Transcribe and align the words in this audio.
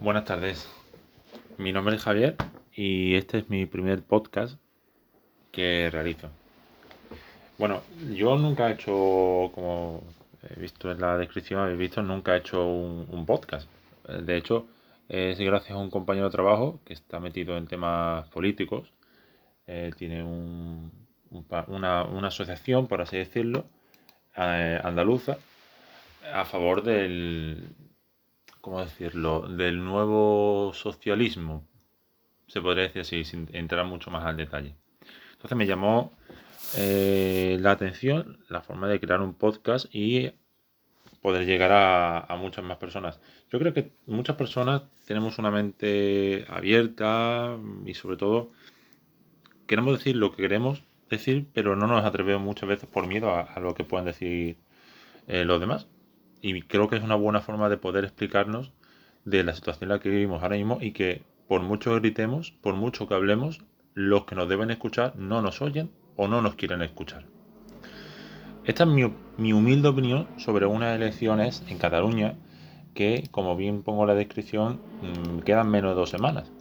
Buenas 0.00 0.26
tardes. 0.26 0.70
Mi 1.56 1.72
nombre 1.72 1.96
es 1.96 2.02
Javier 2.02 2.36
y 2.72 3.16
este 3.16 3.38
es 3.38 3.50
mi 3.50 3.66
primer 3.66 4.04
podcast 4.04 4.56
que 5.50 5.90
realizo. 5.90 6.30
Bueno, 7.58 7.82
yo 8.12 8.36
nunca 8.36 8.70
he 8.70 8.74
hecho, 8.74 9.50
como 9.52 10.04
he 10.48 10.60
visto 10.60 10.92
en 10.92 11.00
la 11.00 11.18
descripción, 11.18 11.60
habéis 11.60 11.80
visto, 11.80 12.00
nunca 12.00 12.36
he 12.36 12.38
hecho 12.38 12.64
un, 12.64 13.26
podcast. 13.26 13.68
De 14.06 14.36
hecho, 14.36 14.68
es 15.08 15.36
gracias 15.40 15.72
a 15.72 15.78
un 15.78 15.90
compañero 15.90 16.26
de 16.26 16.32
trabajo 16.32 16.78
que 16.84 16.92
está 16.92 17.18
metido 17.18 17.56
en 17.56 17.66
temas 17.66 18.28
políticos. 18.28 18.92
Eh, 19.66 19.90
tiene 19.98 20.22
una, 20.22 22.02
asociación, 22.28 22.86
por 22.86 23.02
así 23.02 23.16
decirlo, 23.16 23.66
eh, 24.36 24.80
andaluza, 24.80 25.38
a 26.32 26.44
favor 26.44 26.84
del, 26.84 27.68
¿cómo 28.60 28.80
decirlo?, 28.84 29.48
del 29.48 29.84
nuevo 29.84 30.72
socialismo, 30.74 31.66
se 32.46 32.60
podría 32.60 32.84
decir 32.84 33.02
así, 33.02 33.24
sin 33.24 33.48
entrar 33.52 33.84
mucho 33.86 34.10
más 34.10 34.24
al 34.24 34.36
detalle. 34.36 34.74
Entonces 35.32 35.56
me 35.56 35.66
llamó 35.66 36.12
eh, 36.76 37.56
la 37.60 37.72
atención 37.72 38.38
la 38.48 38.60
forma 38.60 38.88
de 38.88 39.00
crear 39.00 39.20
un 39.20 39.34
podcast 39.34 39.86
y 39.94 40.32
poder 41.22 41.46
llegar 41.46 41.70
a, 41.72 42.36
muchas 42.36 42.64
más 42.64 42.78
personas. 42.78 43.20
Yo 43.50 43.58
creo 43.58 43.72
que 43.74 43.92
muchas 44.06 44.36
personas 44.36 44.82
tenemos 45.06 45.38
una 45.38 45.50
mente 45.50 46.44
abierta 46.48 47.56
y 47.84 47.94
sobre 47.94 48.16
todo 48.16 48.50
queremos 49.66 49.98
decir 49.98 50.16
lo 50.16 50.34
que 50.34 50.42
queremos 50.42 50.82
decir, 51.10 51.46
pero 51.52 51.76
no 51.76 51.86
nos 51.86 52.04
atrevemos 52.04 52.42
muchas 52.42 52.68
veces 52.68 52.88
por 52.88 53.06
miedo 53.06 53.34
a, 53.34 53.58
lo 53.60 53.74
que 53.74 53.84
puedan 53.84 54.06
decir 54.06 54.56
eh, 55.26 55.44
los 55.44 55.60
demás. 55.60 55.86
Y 56.40 56.62
creo 56.62 56.88
que 56.88 56.96
es 56.96 57.02
una 57.02 57.16
buena 57.16 57.40
forma 57.40 57.68
de 57.68 57.76
poder 57.76 58.04
explicarnos 58.04 58.72
de 59.24 59.44
la 59.44 59.54
situación 59.54 59.90
en 59.90 59.96
la 59.96 60.00
que 60.00 60.08
vivimos 60.08 60.42
ahora 60.42 60.56
mismo 60.56 60.78
y 60.80 60.92
que 60.92 61.22
por 61.48 61.62
mucho 61.62 61.90
que 61.90 62.00
gritemos, 62.00 62.52
por 62.52 62.74
mucho 62.74 63.08
que 63.08 63.14
hablemos, 63.14 63.60
los 63.94 64.24
que 64.24 64.34
nos 64.34 64.48
deben 64.48 64.70
escuchar 64.70 65.16
no 65.16 65.42
nos 65.42 65.60
oyen 65.62 65.90
o 66.16 66.28
no 66.28 66.42
nos 66.42 66.54
quieren 66.54 66.82
escuchar. 66.82 67.24
Esta 68.64 68.84
es 68.84 68.90
mi, 69.38 69.52
humilde 69.52 69.88
opinión 69.88 70.28
sobre 70.36 70.66
unas 70.66 70.94
elecciones 70.94 71.64
en 71.68 71.78
Cataluña 71.78 72.34
que, 72.94 73.26
como 73.30 73.56
bien 73.56 73.82
pongo 73.82 74.02
en 74.02 74.08
la 74.08 74.14
descripción, 74.14 74.80
mm, 75.00 75.38
quedan 75.38 75.70
menos 75.70 75.92
de 75.92 75.94
dos 75.94 76.10
semanas. 76.10 76.52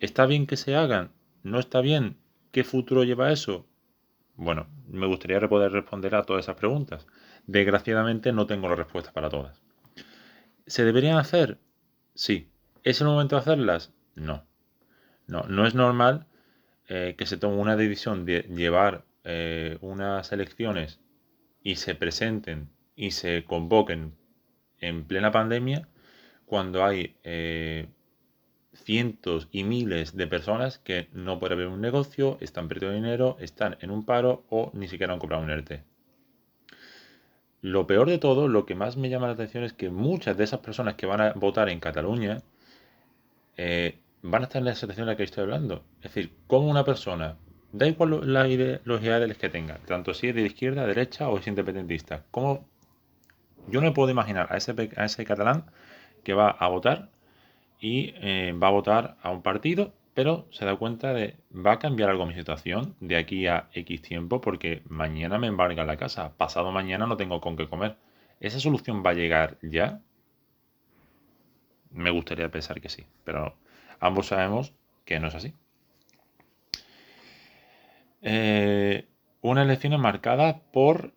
¿Está 0.00 0.26
bien 0.26 0.46
que 0.46 0.58
se 0.58 0.76
hagan? 0.76 1.12
¿No 1.42 1.58
está 1.58 1.80
bien? 1.80 2.18
¿Qué 2.52 2.62
futuro 2.62 3.04
lleva 3.04 3.32
eso? 3.32 3.64
Bueno, 4.36 4.66
me 4.88 5.06
gustaría 5.06 5.40
poder 5.48 5.72
responder 5.72 6.14
a 6.14 6.24
todas 6.24 6.44
esas 6.44 6.56
preguntas. 6.56 7.06
Desgraciadamente 7.46 8.32
no 8.32 8.46
tengo 8.46 8.68
la 8.68 8.76
respuesta 8.76 9.12
para 9.12 9.28
todas. 9.28 9.62
¿Se 10.66 10.84
deberían 10.84 11.16
hacer? 11.16 11.58
Sí. 12.14 12.50
¿Es 12.82 13.00
el 13.00 13.06
momento 13.06 13.36
de 13.36 13.42
hacerlas? 13.42 13.92
No. 14.14 14.44
No, 15.26 15.42
no 15.44 15.66
es 15.66 15.74
normal 15.74 16.26
eh, 16.88 17.14
que 17.18 17.26
se 17.26 17.36
tome 17.36 17.56
una 17.56 17.76
decisión 17.76 18.24
de 18.24 18.42
llevar 18.42 19.04
eh, 19.24 19.78
unas 19.80 20.30
elecciones 20.32 21.00
y 21.62 21.76
se 21.76 21.94
presenten 21.94 22.68
y 22.94 23.10
se 23.10 23.44
convoquen 23.44 24.14
en 24.78 25.04
plena 25.04 25.32
pandemia 25.32 25.88
cuando 26.46 26.84
hay 26.84 27.16
eh, 27.24 27.88
cientos 28.72 29.48
y 29.50 29.64
miles 29.64 30.16
de 30.16 30.26
personas 30.26 30.78
que 30.78 31.08
no 31.12 31.40
pueden 31.40 31.54
abrir 31.54 31.68
un 31.68 31.80
negocio, 31.80 32.38
están 32.40 32.68
perdiendo 32.68 32.94
dinero, 32.94 33.36
están 33.40 33.76
en 33.80 33.90
un 33.90 34.04
paro 34.04 34.44
o 34.48 34.70
ni 34.74 34.86
siquiera 34.86 35.12
han 35.12 35.18
comprado 35.18 35.42
un 35.42 35.50
ERTE. 35.50 35.82
Lo 37.62 37.86
peor 37.86 38.08
de 38.08 38.18
todo, 38.18 38.48
lo 38.48 38.66
que 38.66 38.74
más 38.74 38.96
me 38.96 39.08
llama 39.08 39.26
la 39.26 39.32
atención 39.32 39.64
es 39.64 39.72
que 39.72 39.90
muchas 39.90 40.36
de 40.36 40.44
esas 40.44 40.60
personas 40.60 40.94
que 40.94 41.06
van 41.06 41.20
a 41.20 41.32
votar 41.32 41.68
en 41.68 41.80
Cataluña 41.80 42.38
eh, 43.56 43.98
van 44.22 44.42
a 44.42 44.44
estar 44.44 44.60
en 44.60 44.66
la 44.66 44.74
situación 44.74 45.04
en 45.04 45.12
la 45.12 45.16
que 45.16 45.24
estoy 45.24 45.44
hablando. 45.44 45.82
Es 45.98 46.14
decir, 46.14 46.32
como 46.46 46.68
una 46.68 46.84
persona, 46.84 47.36
da 47.72 47.86
igual 47.86 48.32
la 48.32 48.44
los 48.84 49.02
ideales 49.02 49.38
que 49.38 49.48
tenga, 49.48 49.78
tanto 49.86 50.14
si 50.14 50.28
es 50.28 50.34
de 50.34 50.42
izquierda, 50.42 50.86
derecha 50.86 51.28
o 51.28 51.38
es 51.38 51.46
independentista, 51.46 52.24
como 52.30 52.66
yo 53.68 53.80
no 53.80 53.92
puedo 53.94 54.10
imaginar 54.10 54.48
a 54.50 54.56
ese, 54.56 54.74
a 54.96 55.04
ese 55.04 55.24
catalán 55.24 55.64
que 56.24 56.34
va 56.34 56.50
a 56.50 56.68
votar 56.68 57.10
y 57.80 58.14
eh, 58.16 58.52
va 58.60 58.68
a 58.68 58.70
votar 58.70 59.16
a 59.22 59.30
un 59.30 59.42
partido 59.42 59.92
pero 60.16 60.48
se 60.50 60.64
da 60.64 60.74
cuenta 60.76 61.12
de, 61.12 61.36
¿va 61.54 61.72
a 61.72 61.78
cambiar 61.78 62.08
algo 62.08 62.24
mi 62.24 62.32
situación 62.32 62.96
de 63.00 63.18
aquí 63.18 63.46
a 63.48 63.68
X 63.74 64.00
tiempo? 64.00 64.40
Porque 64.40 64.80
mañana 64.88 65.36
me 65.36 65.46
embarga 65.46 65.84
la 65.84 65.98
casa, 65.98 66.34
pasado 66.38 66.72
mañana 66.72 67.06
no 67.06 67.18
tengo 67.18 67.38
con 67.42 67.54
qué 67.54 67.68
comer. 67.68 67.96
¿Esa 68.40 68.58
solución 68.58 69.02
va 69.04 69.10
a 69.10 69.12
llegar 69.12 69.58
ya? 69.60 70.00
Me 71.90 72.08
gustaría 72.08 72.50
pensar 72.50 72.80
que 72.80 72.88
sí, 72.88 73.04
pero 73.24 73.58
ambos 74.00 74.28
sabemos 74.28 74.72
que 75.04 75.20
no 75.20 75.28
es 75.28 75.34
así. 75.34 75.52
Eh, 78.22 79.04
una 79.42 79.64
elección 79.64 80.00
marcada 80.00 80.62
por, 80.72 81.12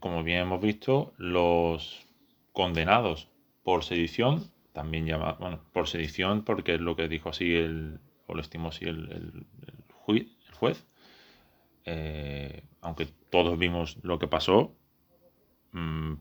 como 0.00 0.22
bien 0.22 0.38
hemos 0.38 0.62
visto, 0.62 1.12
los 1.18 2.06
condenados 2.54 3.28
por 3.62 3.84
sedición, 3.84 4.50
también 4.72 5.04
llamado, 5.04 5.36
bueno, 5.38 5.60
por 5.74 5.86
sedición 5.86 6.44
porque 6.44 6.76
es 6.76 6.80
lo 6.80 6.96
que 6.96 7.08
dijo 7.08 7.28
así 7.28 7.54
el, 7.54 8.00
lo 8.34 8.40
estimó 8.40 8.68
así 8.68 8.84
el, 8.84 9.46
juez, 10.52 10.86
eh, 11.84 12.62
aunque 12.80 13.06
todos 13.30 13.58
vimos 13.58 13.98
lo 14.02 14.18
que 14.18 14.28
pasó, 14.28 14.74
mm, 15.72 16.14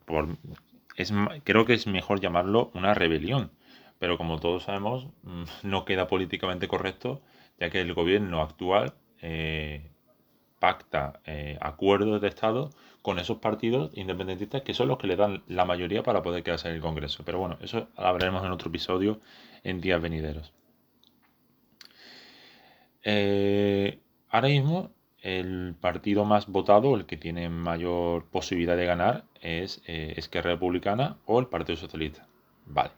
creo 1.44 1.66
que 1.66 1.74
es 1.74 1.88
mejor 1.88 2.20
llamarlo 2.20 2.72
una 2.74 2.94
rebelión, 2.94 3.52
pero 4.00 4.18
como 4.18 4.40
todos 4.40 4.64
sabemos, 4.64 5.08
mm, 5.24 5.44
no 5.64 5.86
queda 5.86 6.08
políticamente 6.08 6.68
correcto, 6.68 7.22
ya 7.60 7.70
que 7.70 7.82
el 7.82 7.94
gobierno 7.94 8.42
actual 8.42 8.94
eh, 9.22 9.92
pacta 10.60 11.22
eh, 11.26 11.58
acuerdos 11.62 12.22
de 12.22 12.28
Estado 12.28 12.70
con 13.02 13.20
esos 13.20 13.38
partidos 13.40 13.92
independentistas 13.96 14.62
que 14.62 14.76
son 14.76 14.88
los 14.88 15.00
que 15.00 15.08
le 15.08 15.16
dan 15.16 15.44
la 15.48 15.66
mayoría 15.66 16.04
para 16.04 16.22
poder 16.22 16.44
quedarse 16.44 16.70
en 16.70 16.76
el 16.76 16.82
Congreso. 16.82 17.24
Pero 17.26 17.40
bueno, 17.40 17.58
eso 17.62 17.88
hablaremos 17.96 18.46
en 18.46 18.52
otro 18.52 18.70
episodio 18.70 19.20
en 19.64 19.82
días 19.82 20.02
venideros. 20.02 20.54
Eh, 23.04 24.00
ahora 24.30 24.48
mismo 24.48 24.92
el 25.22 25.76
partido 25.80 26.26
más 26.26 26.48
votado, 26.48 26.96
el 26.96 27.06
que 27.06 27.18
tiene 27.18 27.50
mayor 27.50 28.26
posibilidad 28.26 28.76
de 28.76 28.86
ganar, 28.86 29.26
es 29.40 29.82
eh, 29.86 30.14
Esquerra 30.18 30.52
Republicana 30.52 31.18
o 31.26 31.40
el 31.40 31.48
Partido 31.48 31.78
Socialista. 31.78 32.28
Vale. 32.66 32.92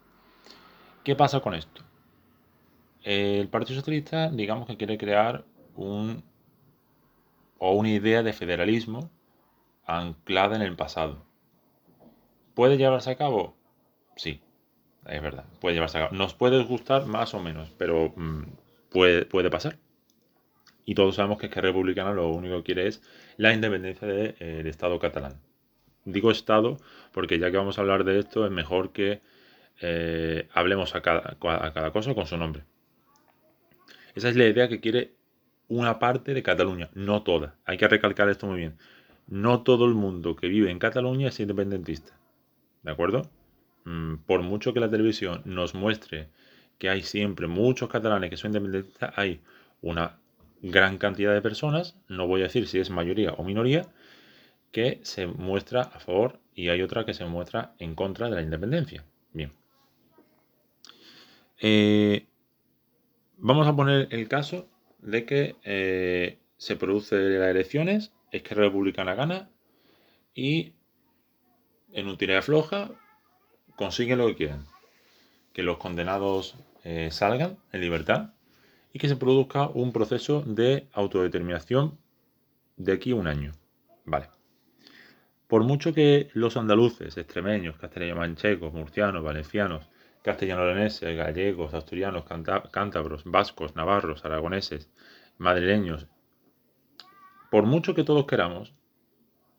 ¿Qué 1.04 1.16
pasa 1.16 1.42
con 1.42 1.54
esto? 1.54 1.82
El 3.04 3.50
Partido 3.50 3.80
Socialista, 3.80 4.30
digamos 4.30 4.68
que 4.68 4.78
quiere 4.78 4.98
crear 4.98 5.44
un 5.76 6.24
o 7.58 7.72
una 7.72 7.90
idea 7.90 8.24
de 8.24 8.34
federalismo 8.34 9.10
anclada 9.86 10.56
en 10.56 10.62
el 10.62 10.76
pasado. 10.76 11.24
¿Puede 12.54 12.78
llevarse 12.78 13.12
a 13.12 13.16
cabo? 13.16 13.56
Sí, 14.16 14.42
es 15.06 15.22
verdad, 15.22 15.46
puede 15.60 15.76
llevarse 15.76 15.98
a 15.98 16.02
cabo. 16.06 16.16
Nos 16.16 16.34
puede 16.34 16.64
gustar 16.64 17.06
más 17.06 17.34
o 17.34 17.40
menos, 17.40 17.70
pero 17.78 18.14
mm, 18.16 18.44
puede, 18.92 19.26
puede 19.26 19.50
pasar. 19.50 19.78
Y 20.86 20.96
todos 20.96 21.16
sabemos 21.16 21.38
que 21.40 21.48
es 21.48 21.52
que 21.52 21.62
Republicana 21.62 22.14
lo 22.14 22.30
único 22.30 22.58
que 22.58 22.64
quiere 22.64 22.88
es 22.88 23.02
la 23.38 23.54
independencia 23.54 24.08
del 24.08 24.36
eh, 24.40 24.64
Estado 24.66 25.00
catalán. 25.00 25.40
Digo 26.06 26.32
Estado 26.32 26.78
porque 27.12 27.40
ya 27.40 27.52
que 27.52 27.58
vamos 27.58 27.78
a 27.78 27.82
hablar 27.82 28.04
de 28.04 28.20
esto 28.20 28.46
es 28.46 28.52
mejor 28.52 28.92
que 28.92 29.22
eh, 29.82 30.48
hablemos 30.54 30.96
a 30.96 31.02
cada, 31.02 31.38
a 31.40 31.74
cada 31.74 31.92
cosa 31.92 32.14
con 32.14 32.26
su 32.26 32.38
nombre. 32.38 32.64
Esa 34.16 34.30
es 34.30 34.36
la 34.36 34.46
idea 34.46 34.68
que 34.68 34.80
quiere 34.80 35.14
una 35.68 36.00
parte 36.00 36.34
de 36.34 36.44
Cataluña, 36.44 36.90
no 36.94 37.24
toda. 37.24 37.56
Hay 37.66 37.78
que 37.78 37.88
recalcar 37.88 38.30
esto 38.30 38.48
muy 38.48 38.58
bien. 38.58 38.78
No 39.28 39.64
todo 39.64 39.86
el 39.86 39.94
mundo 39.94 40.36
que 40.36 40.48
vive 40.48 40.70
en 40.70 40.80
Cataluña 40.80 41.30
es 41.30 41.40
independentista. 41.40 42.18
¿De 42.84 42.92
acuerdo? 42.92 43.30
Mm, 43.86 44.18
por 44.26 44.42
mucho 44.42 44.74
que 44.74 44.80
la 44.80 44.90
televisión 44.90 45.42
nos 45.46 45.74
muestre 45.74 46.30
que 46.78 46.90
hay 46.90 47.02
siempre 47.02 47.48
muchos 47.48 47.90
catalanes 47.90 48.30
que 48.30 48.38
son 48.38 48.50
independentistas, 48.50 49.14
hay 49.16 49.42
una 49.82 50.20
gran 50.64 50.98
cantidad 50.98 51.34
de 51.34 51.42
personas, 51.42 51.98
no 52.08 52.26
voy 52.26 52.42
a 52.42 52.46
decir 52.46 52.68
si 52.68 52.80
es 52.80 52.90
mayoría 52.90 53.34
o 53.34 53.44
minoría, 53.44 53.86
que 54.72 55.02
se 55.04 55.28
muestra 55.28 55.82
a 55.82 56.00
favor 56.00 56.40
y 56.56 56.70
hay 56.70 56.82
otra 56.82 57.06
que 57.06 57.14
se 57.14 57.26
muestra 57.26 57.76
en 57.80 57.96
contra 57.96 58.30
de 58.30 58.36
la 58.38 58.42
independencia. 58.42 59.04
Bien. 59.34 59.52
Eh, 61.60 62.28
vamos 63.38 63.68
a 63.68 63.76
poner 63.76 64.08
el 64.12 64.28
caso 64.30 64.68
de 65.00 65.26
que 65.26 65.58
eh, 65.64 66.40
se 66.58 66.78
producen 66.78 67.40
las 67.40 67.50
elecciones, 67.50 68.14
es 68.32 68.42
que 68.42 68.56
Republicana 68.56 69.16
gana 69.16 69.50
y 70.34 70.74
en 71.92 72.08
un 72.08 72.18
tira 72.18 72.42
floja 72.42 72.90
consiguen 73.76 74.20
lo 74.20 74.28
que 74.28 74.36
quieren. 74.36 74.66
Que 75.52 75.62
los 75.62 75.78
condenados 75.78 76.56
eh, 76.84 77.10
salgan 77.12 77.58
en 77.74 77.82
libertad 77.82 78.34
y 78.94 79.00
que 79.00 79.10
se 79.10 79.18
produzca 79.18 79.68
un 79.68 79.92
proceso 79.92 80.42
de 80.46 80.88
autodeterminación 80.94 81.98
de 82.78 82.94
aquí 82.94 83.12
a 83.12 83.16
un 83.16 83.28
año. 83.28 83.52
Vale. 84.06 84.30
Por 85.48 85.64
mucho 85.64 85.94
que 85.94 86.30
los 86.34 86.56
andaluces, 86.56 87.18
extremeños, 87.18 87.78
castellano 87.78 88.22
manchegos, 88.22 88.74
murcianos, 88.74 89.24
valencianos 89.24 89.90
castellano-leoneses, 90.24 91.16
gallegos, 91.16 91.74
asturianos, 91.74 92.24
cántabros, 92.72 93.24
vascos, 93.26 93.76
navarros, 93.76 94.24
aragoneses, 94.26 94.90
madrileños, 95.38 96.08
por 97.52 97.66
mucho 97.66 97.94
que 97.94 98.04
todos 98.04 98.26
queramos, 98.26 98.74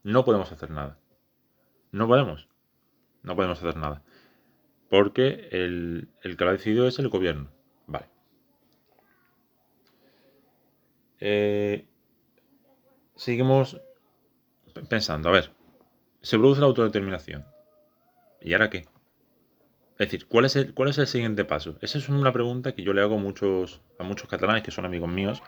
no 0.02 0.24
podemos 0.24 0.50
hacer 0.50 0.70
nada. 0.70 0.98
No 1.92 2.08
podemos. 2.08 2.48
No 3.22 3.36
podemos 3.36 3.58
hacer 3.58 3.76
nada. 3.76 4.02
Porque 4.90 5.48
el, 5.52 6.08
el 6.22 6.36
que 6.36 6.44
lo 6.44 6.50
ha 6.50 6.54
decidido 6.54 6.88
es 6.88 6.98
el 6.98 7.08
gobierno. 7.08 7.50
Vale. 7.86 8.06
Eh, 11.20 11.86
seguimos 13.16 13.80
pensando, 14.88 15.28
a 15.28 15.32
ver, 15.32 15.52
se 16.20 16.38
produce 16.38 16.60
la 16.60 16.66
autodeterminación. 16.66 17.44
¿Y 18.40 18.52
ahora 18.52 18.70
qué? 18.70 18.86
Es 19.98 20.10
decir, 20.10 20.26
¿cuál 20.26 20.44
es, 20.46 20.56
el, 20.56 20.74
¿cuál 20.74 20.88
es 20.88 20.98
el 20.98 21.06
siguiente 21.06 21.44
paso? 21.44 21.76
Esa 21.80 21.98
es 21.98 22.08
una 22.08 22.32
pregunta 22.32 22.74
que 22.74 22.82
yo 22.82 22.92
le 22.92 23.00
hago 23.00 23.14
a 23.14 23.18
muchos, 23.18 23.80
a 23.98 24.02
muchos 24.02 24.28
catalanes 24.28 24.64
que 24.64 24.72
son 24.72 24.84
amigos 24.84 25.08
míos, 25.08 25.42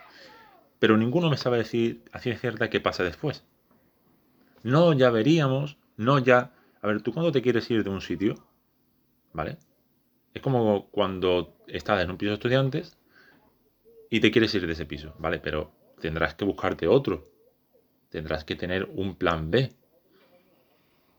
pero 0.79 0.95
ninguno 0.95 1.29
me 1.29 1.37
sabe 1.37 1.57
decir 1.57 2.03
a 2.13 2.19
ciencia 2.19 2.51
cierta 2.51 2.69
qué 2.69 2.79
pasa 2.79 3.03
después. 3.03 3.43
No, 4.63 4.93
ya 4.93 5.09
veríamos, 5.09 5.77
no 5.97 6.19
ya... 6.19 6.53
A 6.81 6.87
ver, 6.87 7.01
¿tú 7.01 7.11
cuando 7.11 7.31
te 7.31 7.41
quieres 7.41 7.69
ir 7.69 7.83
de 7.83 7.89
un 7.89 8.01
sitio? 8.01 8.35
¿Vale? 9.33 9.57
Es 10.33 10.41
como 10.41 10.87
cuando 10.91 11.57
estás 11.67 12.03
en 12.03 12.11
un 12.11 12.17
piso 12.17 12.29
de 12.29 12.35
estudiantes 12.35 12.97
y 14.09 14.19
te 14.19 14.31
quieres 14.31 14.53
ir 14.55 14.65
de 14.65 14.73
ese 14.73 14.85
piso, 14.85 15.13
¿vale? 15.19 15.39
Pero 15.39 15.71
tendrás 15.99 16.35
que 16.35 16.45
buscarte 16.45 16.87
otro. 16.87 17.23
Tendrás 18.09 18.43
que 18.43 18.55
tener 18.55 18.87
un 18.95 19.15
plan 19.15 19.51
B. 19.51 19.71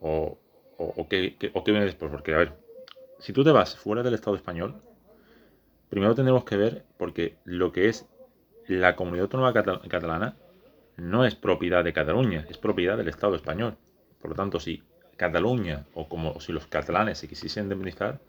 O, 0.01 0.39
o, 0.77 1.09
qué, 1.09 1.37
o 1.53 1.65
qué 1.65 1.71
viene 1.71 1.87
después. 1.87 2.11
Porque, 2.11 2.35
a 2.35 2.39
ver, 2.39 2.53
si 3.19 3.33
tú 3.33 3.45
te 3.45 3.51
vas 3.51 3.77
fuera 3.77 4.03
del 4.03 4.15
Estado 4.15 4.37
español, 4.37 4.81
primero 5.91 6.15
tendremos 6.15 6.45
que 6.45 6.57
ver, 6.57 6.85
porque 6.97 7.37
lo 7.45 7.73
que 7.73 7.89
es 7.89 8.07
la 8.67 8.97
comunidad 8.97 9.25
autónoma 9.25 9.53
catalana 9.53 10.37
no 10.97 11.25
es 11.25 11.35
propiedad 11.35 11.85
de 11.85 11.93
Cataluña, 11.93 12.47
es 12.49 12.59
propiedad 12.59 12.97
del 12.97 13.09
Estado 13.09 13.35
español. 13.35 13.77
Por 14.21 14.31
lo 14.31 14.37
tanto, 14.37 14.61
si 14.61 14.83
Cataluña 15.17 15.87
o 15.95 16.09
como 16.09 16.39
si 16.41 16.53
los 16.53 16.67
catalanes 16.67 17.19
se 17.19 17.29
quisiesen 17.29 17.65
indemnizar, 17.65 18.21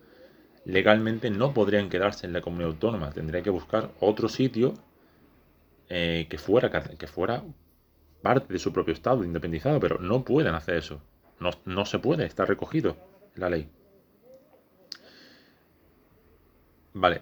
legalmente 0.66 1.30
no 1.30 1.54
podrían 1.54 1.90
quedarse 1.90 2.28
en 2.28 2.34
la 2.34 2.42
comunidad 2.42 2.72
autónoma, 2.72 3.12
tendrían 3.12 3.44
que 3.44 3.50
buscar 3.50 3.92
otro 4.00 4.30
sitio 4.30 4.74
eh, 5.90 6.28
que, 6.30 6.38
fuera, 6.38 6.70
que 6.70 7.08
fuera 7.08 7.44
parte 8.22 8.54
de 8.54 8.60
su 8.60 8.72
propio 8.72 8.94
Estado 8.94 9.24
independizado, 9.24 9.80
pero 9.80 10.00
no 10.00 10.24
pueden 10.24 10.54
hacer 10.54 10.76
eso. 10.76 11.02
No, 11.40 11.52
no 11.66 11.86
se 11.86 12.00
puede, 12.00 12.26
está 12.26 12.46
recogido 12.46 12.98
en 13.36 13.42
la 13.42 13.50
ley. 13.50 13.70
Vale, 16.94 17.22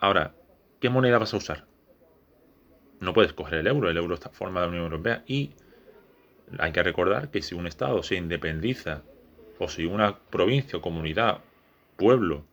ahora, 0.00 0.34
¿qué 0.80 0.88
moneda 0.88 1.18
vas 1.18 1.34
a 1.34 1.36
usar? 1.36 1.66
No 3.00 3.12
puedes 3.12 3.32
coger 3.32 3.58
el 3.60 3.66
euro, 3.66 3.90
el 3.90 3.96
euro 3.96 4.14
está 4.14 4.30
forma 4.30 4.60
de 4.60 4.66
la 4.66 4.70
Unión 4.70 4.84
Europea 4.84 5.22
y 5.26 5.52
hay 6.58 6.72
que 6.72 6.82
recordar 6.82 7.30
que 7.30 7.42
si 7.42 7.54
un 7.54 7.66
Estado 7.66 8.02
se 8.02 8.16
independiza 8.16 9.02
o 9.58 9.68
si 9.68 9.86
una 9.86 10.18
provincia, 10.18 10.80
comunidad, 10.80 11.38
pueblo 11.96 12.44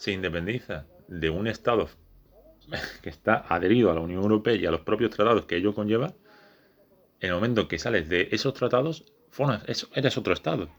se 0.00 0.12
independiza 0.12 0.86
de 1.08 1.28
un 1.28 1.46
Estado 1.46 1.90
que 3.02 3.10
está 3.10 3.44
adherido 3.48 3.90
a 3.90 3.94
la 3.94 4.00
Unión 4.00 4.22
Europea 4.22 4.54
y 4.54 4.64
a 4.64 4.70
los 4.70 4.80
propios 4.80 5.10
tratados 5.10 5.44
que 5.44 5.56
ello 5.56 5.74
conlleva, 5.74 6.14
en 7.20 7.28
el 7.28 7.34
momento 7.34 7.68
que 7.68 7.78
sales 7.78 8.08
de 8.08 8.28
esos 8.32 8.54
tratados, 8.54 9.04
eres 9.94 10.16
otro 10.16 10.32
Estado. 10.32 10.70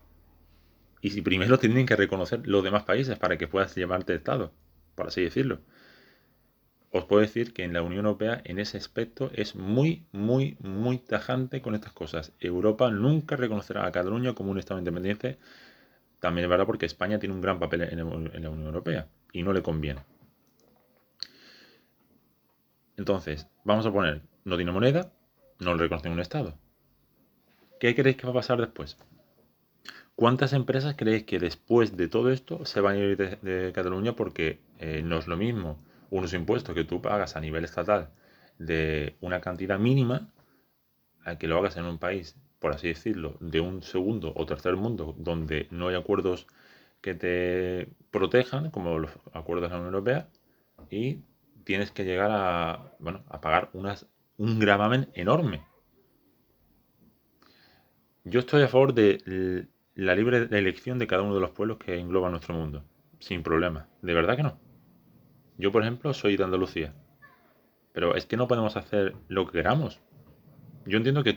Y 1.01 1.12
si 1.12 1.21
primero 1.21 1.59
tienen 1.59 1.85
que 1.85 1.95
reconocer 1.95 2.41
los 2.47 2.63
demás 2.63 2.81
países 2.83 3.19
para 3.19 3.38
que 3.38 3.47
puedas 3.47 3.75
llamarte 3.75 4.15
Estado, 4.15 4.51
por 4.95 5.06
así 5.06 5.21
decirlo 5.21 5.59
os 6.91 7.06
puedo 7.06 7.21
decir 7.21 7.53
que 7.53 7.63
en 7.63 7.73
la 7.73 7.81
Unión 7.81 8.06
Europea 8.06 8.41
en 8.44 8.59
ese 8.59 8.77
aspecto 8.77 9.31
es 9.33 9.56
muy, 9.56 10.06
muy, 10.12 10.57
muy 10.59 10.97
tajante 10.97 11.62
con 11.62 11.73
estas 11.73 11.94
cosas. 11.94 12.33
Europa 12.39 12.91
nunca 12.91 13.38
reconocerá 13.38 13.85
a 13.85 13.91
Cataluña 13.94 14.33
como 14.33 14.51
un 14.51 14.59
Estado 14.59 14.79
independiente. 14.79 15.39
También 16.21 16.45
es 16.45 16.50
verdad 16.50 16.65
porque 16.65 16.85
España 16.85 17.19
tiene 17.19 17.35
un 17.35 17.41
gran 17.41 17.59
papel 17.59 17.81
en, 17.81 17.97
la 17.97 18.50
Unión 18.50 18.65
Europea 18.65 19.09
y 19.33 19.44
no 19.44 19.51
le 19.51 19.62
conviene. 19.62 20.06
Entonces, 22.95 23.47
vamos 23.65 23.85
a 23.85 23.91
poner, 23.91 24.21
no 24.45 24.56
tiene 24.56 24.71
moneda, 24.71 25.12
no 25.59 25.73
le 25.75 25.83
reconocen 25.83 26.13
un 26.13 26.21
Estado. 26.21 26.57
¿Qué 27.79 27.94
creéis 27.94 28.15
que 28.15 28.27
va 28.27 28.31
a 28.31 28.35
pasar 28.35 28.59
después? 28.62 28.95
¿Cuántas 30.15 30.53
empresas 30.53 30.95
creéis 30.95 31.23
que 31.23 31.39
después 31.39 31.97
de 31.97 32.07
todo 32.07 32.31
esto 32.31 32.65
se 32.65 32.79
van 32.79 32.95
a 32.95 33.00
ir 33.00 33.18
de, 33.18 33.71
Cataluña 33.73 34.15
porque 34.15 34.62
eh, 34.79 35.01
no 35.03 35.18
es 35.18 35.27
lo 35.27 35.35
mismo? 35.35 35.83
unos 36.12 36.33
impuestos 36.33 36.75
que 36.75 36.83
tú 36.83 37.01
pagas 37.01 37.35
a 37.35 37.41
nivel 37.41 37.63
estatal 37.63 38.09
de 38.59 39.15
una 39.21 39.41
cantidad 39.41 39.79
mínima 39.79 40.29
a 41.23 41.38
que 41.38 41.47
lo 41.47 41.57
hagas 41.57 41.77
en 41.77 41.85
un 41.85 41.97
país, 41.97 42.35
por 42.61 42.73
así 42.73 42.89
decirlo, 42.89 43.35
de 43.39 43.59
un 43.59 43.81
segundo 43.81 44.31
o 44.35 44.45
tercer 44.45 44.75
mundo 44.75 45.15
donde 45.17 45.67
no 45.71 45.87
hay 45.87 45.95
acuerdos 45.95 46.45
que 47.01 47.15
te 47.15 47.89
protejan, 48.11 48.69
como 48.69 48.99
los 48.99 49.09
acuerdos 49.33 49.63
de 49.63 49.69
la 49.69 49.81
Unión 49.81 49.95
Europea, 49.95 50.29
y 50.91 51.21
tienes 51.63 51.91
que 51.91 52.05
llegar 52.05 52.29
a, 52.31 52.93
bueno, 52.99 53.23
a 53.29 53.41
pagar 53.41 53.71
un 53.73 54.59
gravamen 54.59 55.09
enorme. 55.15 55.65
Yo 58.23 58.41
estoy 58.41 58.61
a 58.61 58.67
favor 58.67 58.93
de 58.93 59.67
la 59.95 60.13
libre 60.13 60.47
elección 60.51 60.99
de 60.99 61.07
cada 61.07 61.23
uno 61.23 61.33
de 61.33 61.41
los 61.41 61.49
pueblos 61.49 61.79
que 61.79 61.97
engloba 61.97 62.29
nuestro 62.29 62.53
mundo, 62.53 62.83
sin 63.17 63.41
problema. 63.41 63.87
De 64.03 64.13
verdad 64.13 64.37
que 64.37 64.43
no. 64.43 64.59
Yo, 65.57 65.71
por 65.71 65.81
ejemplo, 65.81 66.13
soy 66.13 66.37
de 66.37 66.43
Andalucía. 66.43 66.93
Pero 67.93 68.15
es 68.15 68.27
que 68.27 68.37
no 68.37 68.47
podemos 68.47 68.77
hacer 68.77 69.15
lo 69.27 69.47
que 69.47 69.53
queramos. 69.53 69.99
Yo 70.86 70.98
entiendo 70.98 71.24
que, 71.24 71.36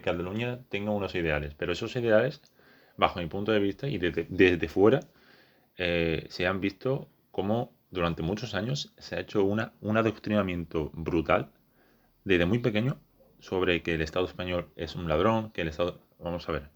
Cataluña 0.00 0.60
tenga 0.68 0.90
unos 0.90 1.14
ideales, 1.14 1.54
pero 1.54 1.72
esos 1.72 1.94
ideales, 1.96 2.40
bajo 2.96 3.20
mi 3.20 3.26
punto 3.26 3.52
de 3.52 3.58
vista 3.58 3.88
y 3.88 3.98
desde, 3.98 4.68
fuera, 4.68 5.00
eh, 5.76 6.26
se 6.28 6.46
han 6.46 6.60
visto 6.60 7.08
como 7.30 7.72
durante 7.90 8.22
muchos 8.22 8.54
años 8.54 8.92
se 8.98 9.16
ha 9.16 9.20
hecho 9.20 9.44
una, 9.44 9.72
un 9.80 9.96
adoctrinamiento 9.96 10.90
brutal 10.94 11.50
desde 12.24 12.46
muy 12.46 12.58
pequeño 12.58 12.98
sobre 13.40 13.82
que 13.82 13.94
el 13.94 14.02
Estado 14.02 14.26
español 14.26 14.68
es 14.76 14.96
un 14.96 15.08
ladrón, 15.08 15.50
que 15.50 15.62
el 15.62 15.68
Estado... 15.68 16.00
Vamos 16.18 16.48
a 16.48 16.52
ver. 16.52 16.70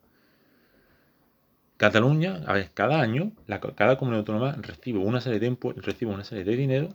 Cataluña, 1.79 2.43
a 2.47 2.53
ver, 2.53 2.73
cada 2.75 3.01
año, 3.01 3.33
cada 3.75 3.97
comunidad 3.97 4.21
autónoma 4.21 4.53
recibe 4.61 4.99
una 4.99 5.23
serie 5.23 5.41
de 5.41 5.57
recibe 5.77 6.12
una 6.12 6.25
serie 6.25 6.45
de 6.45 6.55
dinero, 6.55 6.88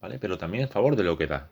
¿vale? 0.00 0.18
Pero 0.18 0.38
también 0.38 0.64
en 0.64 0.70
favor 0.70 0.96
de 0.96 1.04
lo 1.04 1.18
que 1.18 1.26
da. 1.26 1.50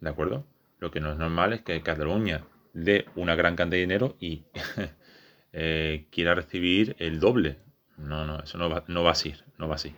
¿De 0.00 0.10
acuerdo? 0.10 0.44
Lo 0.78 0.90
que 0.90 1.00
no 1.00 1.12
es 1.12 1.18
normal 1.18 1.52
es 1.52 1.62
que 1.62 1.82
Cataluña 1.82 2.44
dé 2.72 3.06
una 3.14 3.34
gran 3.34 3.56
cantidad 3.56 3.78
de 3.78 3.80
dinero 3.80 4.16
y 4.20 4.44
eh, 5.52 6.06
quiera 6.10 6.34
recibir 6.34 6.96
el 6.98 7.20
doble. 7.20 7.58
No, 7.96 8.26
no, 8.26 8.40
eso 8.40 8.58
no 8.58 8.68
va, 8.68 8.84
no 8.88 9.02
va 9.02 9.12
así, 9.12 9.34
no 9.58 9.68
va 9.68 9.76
así. 9.76 9.94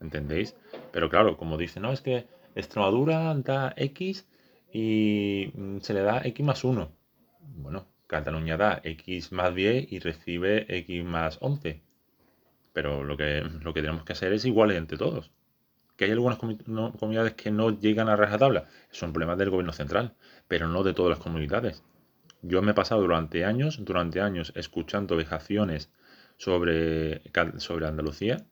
¿Entendéis? 0.00 0.56
Pero 0.92 1.08
claro, 1.10 1.36
como 1.36 1.58
dice, 1.58 1.80
no, 1.80 1.92
es 1.92 2.00
que 2.00 2.26
Extremadura 2.54 3.34
da 3.34 3.72
X 3.76 4.26
y 4.72 5.50
mm, 5.54 5.78
se 5.78 5.94
le 5.94 6.02
da 6.02 6.22
X 6.24 6.44
más 6.44 6.64
1. 6.64 6.92
Bueno, 7.56 7.86
Cataluña 8.06 8.56
da 8.56 8.80
X 8.84 9.32
más 9.32 9.54
10 9.54 9.92
y 9.92 9.98
recibe 9.98 10.66
X 10.68 11.04
más 11.04 11.38
11. 11.40 11.82
Pero 12.72 13.04
lo 13.04 13.16
que, 13.16 13.42
lo 13.42 13.74
que 13.74 13.80
tenemos 13.80 14.04
que 14.04 14.12
hacer 14.12 14.32
es 14.32 14.44
iguales 14.44 14.78
entre 14.78 14.98
todos. 14.98 15.30
Que 16.02 16.06
hay 16.06 16.12
algunas 16.14 16.36
comunidades 16.36 17.34
que 17.34 17.52
no 17.52 17.78
llegan 17.78 18.08
a 18.08 18.16
rajatabla. 18.16 18.64
Son 18.90 19.12
problemas 19.12 19.38
del 19.38 19.50
gobierno 19.50 19.72
central, 19.72 20.14
pero 20.48 20.66
no 20.66 20.82
de 20.82 20.94
todas 20.94 21.10
las 21.10 21.20
comunidades. 21.20 21.84
Yo 22.42 22.60
me 22.60 22.72
he 22.72 22.74
pasado 22.74 23.02
durante 23.02 23.44
años, 23.44 23.84
durante 23.84 24.20
años, 24.20 24.52
escuchando 24.56 25.14
vejaciones 25.14 25.92
sobre, 26.38 27.22
sobre 27.58 27.86
Andalucía, 27.86 28.44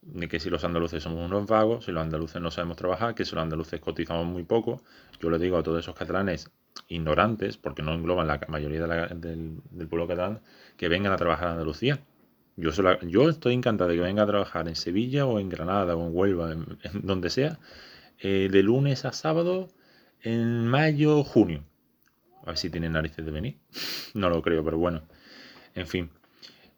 de 0.00 0.26
que 0.26 0.40
si 0.40 0.48
los 0.48 0.64
andaluces 0.64 1.02
somos 1.02 1.22
unos 1.22 1.46
vagos, 1.46 1.84
si 1.84 1.92
los 1.92 2.02
andaluces 2.02 2.40
no 2.40 2.50
sabemos 2.50 2.78
trabajar, 2.78 3.14
que 3.14 3.26
si 3.26 3.34
los 3.34 3.42
andaluces 3.42 3.78
cotizamos 3.78 4.24
muy 4.24 4.44
poco. 4.44 4.80
Yo 5.20 5.28
le 5.28 5.38
digo 5.38 5.58
a 5.58 5.62
todos 5.62 5.80
esos 5.80 5.94
catalanes 5.94 6.50
ignorantes, 6.88 7.58
porque 7.58 7.82
no 7.82 7.92
engloban 7.92 8.26
la 8.26 8.40
mayoría 8.48 8.86
del, 8.86 9.60
pueblo 9.90 10.08
catalán, 10.08 10.40
que 10.78 10.88
vengan 10.88 11.12
a 11.12 11.18
trabajar 11.18 11.48
en 11.48 11.52
Andalucía. 11.52 11.98
Yo, 12.56 13.28
estoy 13.28 13.52
encantado 13.52 13.90
de 13.90 13.96
que 13.96 14.02
vengan 14.02 14.24
a 14.24 14.26
trabajar 14.26 14.66
en 14.66 14.76
Sevilla 14.76 15.26
o 15.26 15.38
en 15.38 15.50
Granada 15.50 15.94
o 15.94 16.06
en 16.06 16.16
Huelva, 16.16 16.52
en, 16.82 17.02
donde 17.02 17.28
sea, 17.30 17.58
eh, 18.18 18.48
de 18.50 18.62
lunes 18.62 19.04
a 19.04 19.12
sábado, 19.12 19.68
en 20.22 20.66
mayo, 20.66 21.22
junio. 21.22 21.64
A 22.42 22.46
ver 22.46 22.58
si 22.58 22.70
tienen 22.70 22.92
narices 22.92 23.24
de 23.24 23.30
venir. 23.30 23.58
no 24.14 24.30
lo 24.30 24.40
creo, 24.42 24.64
pero 24.64 24.78
bueno. 24.78 25.02
En 25.74 25.86
fin. 25.86 26.10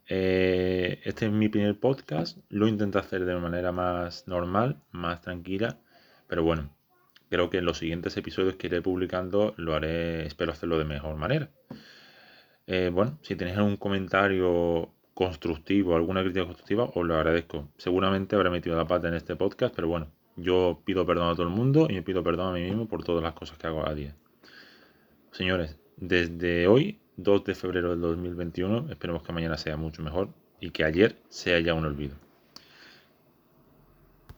Eh, 0.08 1.00
este 1.04 1.26
es 1.26 1.32
mi 1.32 1.48
primer 1.48 1.78
podcast. 1.78 2.38
Lo 2.48 2.66
intento 2.66 2.98
hacer 2.98 3.24
de 3.24 3.36
manera 3.36 3.70
más 3.70 4.26
normal, 4.26 4.82
más 4.90 5.20
tranquila. 5.20 5.78
Pero 6.26 6.42
bueno, 6.42 6.74
creo 7.30 7.50
que 7.50 7.58
en 7.58 7.66
los 7.66 7.78
siguientes 7.78 8.16
episodios 8.16 8.56
que 8.56 8.66
iré 8.66 8.82
publicando 8.82 9.54
lo 9.56 9.74
haré, 9.74 10.26
espero 10.26 10.52
hacerlo 10.52 10.78
de 10.78 10.84
mejor 10.86 11.16
manera. 11.16 11.50
Eh, 12.66 12.90
bueno, 12.92 13.18
si 13.22 13.36
tenéis 13.36 13.56
algún 13.56 13.76
comentario, 13.76 14.92
constructivo, 15.18 15.96
alguna 15.96 16.22
crítica 16.22 16.44
constructiva, 16.44 16.84
os 16.94 17.04
lo 17.04 17.16
agradezco. 17.16 17.66
Seguramente 17.76 18.36
habré 18.36 18.50
metido 18.50 18.76
la 18.76 18.86
pata 18.86 19.08
en 19.08 19.14
este 19.14 19.34
podcast, 19.34 19.74
pero 19.74 19.88
bueno, 19.88 20.06
yo 20.36 20.80
pido 20.84 21.04
perdón 21.04 21.28
a 21.28 21.32
todo 21.34 21.42
el 21.42 21.52
mundo 21.52 21.88
y 21.90 21.94
me 21.94 22.02
pido 22.02 22.22
perdón 22.22 22.50
a 22.50 22.52
mí 22.52 22.62
mismo 22.62 22.86
por 22.86 23.02
todas 23.02 23.20
las 23.20 23.32
cosas 23.32 23.58
que 23.58 23.66
hago 23.66 23.84
a 23.84 23.94
día. 23.94 24.14
Señores, 25.32 25.76
desde 25.96 26.68
hoy, 26.68 27.00
2 27.16 27.44
de 27.46 27.56
febrero 27.56 27.90
del 27.90 28.00
2021, 28.00 28.92
esperemos 28.92 29.24
que 29.24 29.32
mañana 29.32 29.58
sea 29.58 29.76
mucho 29.76 30.04
mejor 30.04 30.28
y 30.60 30.70
que 30.70 30.84
ayer 30.84 31.16
sea 31.28 31.58
ya 31.58 31.74
un 31.74 31.84
olvido. 31.84 32.14